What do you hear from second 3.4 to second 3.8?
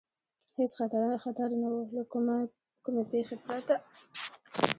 پرته.